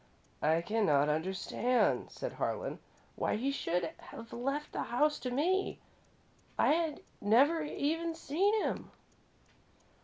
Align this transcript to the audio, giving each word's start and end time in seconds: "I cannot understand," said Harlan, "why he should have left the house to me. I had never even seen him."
"I 0.41 0.61
cannot 0.61 1.09
understand," 1.09 2.09
said 2.09 2.33
Harlan, 2.33 2.79
"why 3.15 3.35
he 3.35 3.51
should 3.51 3.91
have 3.99 4.33
left 4.33 4.71
the 4.71 4.81
house 4.81 5.19
to 5.19 5.29
me. 5.29 5.77
I 6.57 6.71
had 6.71 7.01
never 7.21 7.61
even 7.63 8.15
seen 8.15 8.59
him." 8.63 8.89